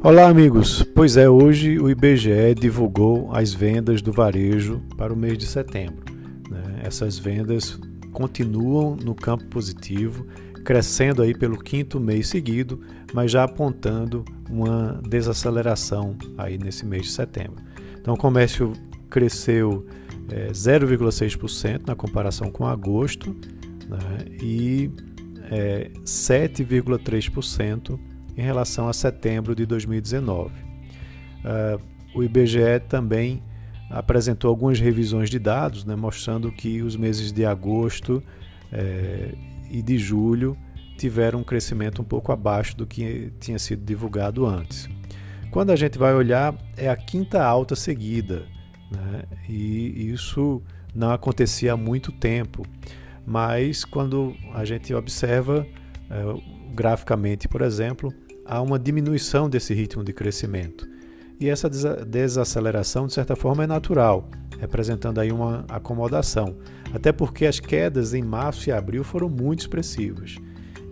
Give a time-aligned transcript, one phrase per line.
[0.00, 0.84] Olá, amigos.
[0.94, 6.04] Pois é, hoje o IBGE divulgou as vendas do varejo para o mês de setembro.
[6.48, 6.82] Né?
[6.84, 7.80] Essas vendas
[8.12, 10.24] continuam no campo positivo,
[10.64, 12.80] crescendo aí pelo quinto mês seguido,
[13.12, 17.60] mas já apontando uma desaceleração aí nesse mês de setembro.
[18.00, 18.74] Então, o comércio
[19.10, 19.84] cresceu
[20.30, 23.34] é, 0,6% na comparação com agosto
[23.88, 24.26] né?
[24.40, 24.92] e
[25.50, 27.98] é, 7,3%
[28.38, 30.50] em relação a setembro de 2019.
[30.50, 30.54] Uh,
[31.44, 31.78] ah,
[32.14, 33.42] o IBGE também
[33.90, 38.22] apresentou algumas revisões de dados, né, mostrando que os meses de agosto
[38.70, 39.34] eh,
[39.70, 40.56] e de julho
[40.96, 44.88] tiveram um crescimento um pouco abaixo do que tinha sido divulgado antes.
[45.50, 48.44] Quando a gente vai olhar, é a quinta alta seguida,
[48.90, 50.62] né, e isso
[50.94, 52.66] não acontecia há muito tempo,
[53.26, 55.66] mas quando a gente observa
[56.10, 56.40] eh,
[56.74, 58.12] graficamente, por exemplo,
[58.48, 60.88] há uma diminuição desse ritmo de crescimento.
[61.38, 61.70] E essa
[62.04, 66.56] desaceleração, de certa forma, é natural, representando aí uma acomodação.
[66.92, 70.36] Até porque as quedas em março e abril foram muito expressivas.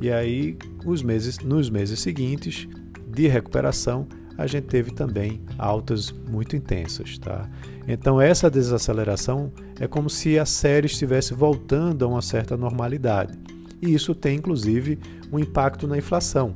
[0.00, 2.68] E aí, os meses, nos meses seguintes
[3.08, 4.06] de recuperação,
[4.38, 7.18] a gente teve também altas muito intensas.
[7.18, 7.48] Tá?
[7.88, 13.36] Então, essa desaceleração é como se a série estivesse voltando a uma certa normalidade.
[13.82, 14.98] E isso tem, inclusive,
[15.32, 16.54] um impacto na inflação.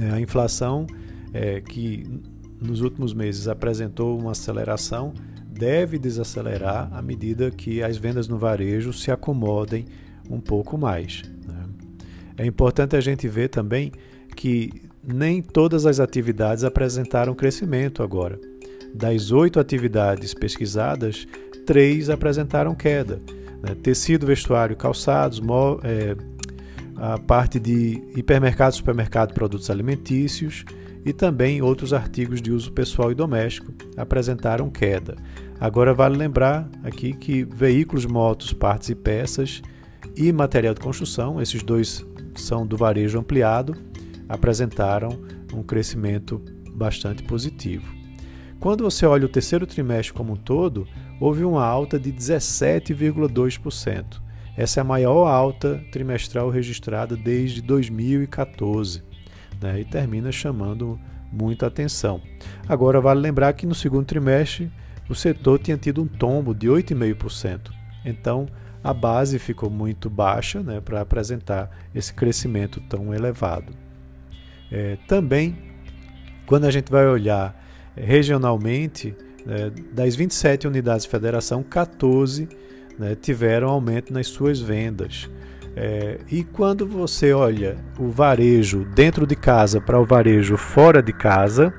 [0.00, 0.86] É, a inflação,
[1.32, 2.04] é, que
[2.60, 5.12] nos últimos meses apresentou uma aceleração,
[5.46, 9.84] deve desacelerar à medida que as vendas no varejo se acomodem
[10.28, 11.22] um pouco mais.
[11.46, 11.64] Né?
[12.38, 13.92] É importante a gente ver também
[14.34, 14.70] que
[15.02, 18.38] nem todas as atividades apresentaram crescimento agora.
[18.94, 21.26] Das oito atividades pesquisadas,
[21.66, 23.20] três apresentaram queda.
[23.62, 23.74] Né?
[23.82, 25.40] Tecido, vestuário, calçados,
[25.82, 26.16] é,
[27.00, 30.66] a parte de hipermercado, supermercado, produtos alimentícios
[31.02, 35.16] e também outros artigos de uso pessoal e doméstico apresentaram queda.
[35.58, 39.62] Agora vale lembrar aqui que veículos, motos, partes e peças
[40.14, 42.04] e material de construção, esses dois
[42.34, 43.74] são do varejo ampliado,
[44.28, 45.18] apresentaram
[45.54, 46.42] um crescimento
[46.74, 47.94] bastante positivo.
[48.60, 50.86] Quando você olha o terceiro trimestre como um todo,
[51.18, 54.20] houve uma alta de 17,2%.
[54.56, 59.02] Essa é a maior alta trimestral registrada desde 2014
[59.60, 60.98] né, e termina chamando
[61.32, 62.20] muita atenção.
[62.68, 64.70] Agora, vale lembrar que no segundo trimestre
[65.08, 67.70] o setor tinha tido um tombo de 8,5%.
[68.04, 68.46] Então,
[68.82, 73.72] a base ficou muito baixa né, para apresentar esse crescimento tão elevado.
[74.70, 75.56] É, também,
[76.46, 77.60] quando a gente vai olhar
[77.96, 82.48] regionalmente, né, das 27 unidades de federação, 14
[83.00, 85.28] né, tiveram aumento nas suas vendas.
[85.74, 91.12] É, e quando você olha o varejo dentro de casa para o varejo fora de
[91.12, 91.72] casa,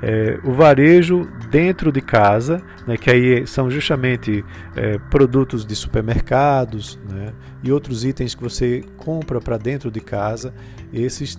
[0.00, 4.44] é, o varejo dentro de casa, né, que aí são justamente
[4.76, 10.54] é, produtos de supermercados né, e outros itens que você compra para dentro de casa,
[10.92, 11.36] esses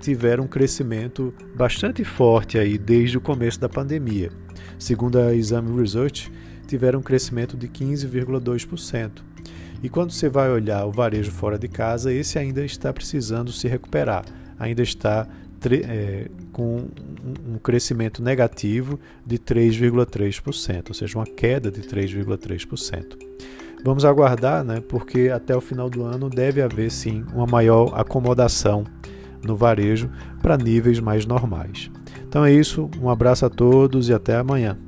[0.00, 4.30] tiveram um crescimento bastante forte aí desde o começo da pandemia.
[4.78, 6.32] Segundo a Exame Research,
[6.70, 9.22] tiveram um crescimento de 15,2%.
[9.82, 13.66] E quando você vai olhar o varejo fora de casa, esse ainda está precisando se
[13.66, 14.24] recuperar,
[14.58, 15.26] ainda está
[15.68, 16.86] é, com
[17.46, 23.18] um crescimento negativo de 3,3%, ou seja, uma queda de 3,3%.
[23.82, 28.84] Vamos aguardar, né, porque até o final do ano deve haver sim uma maior acomodação
[29.42, 30.10] no varejo
[30.42, 31.90] para níveis mais normais.
[32.28, 34.78] Então é isso, um abraço a todos e até amanhã.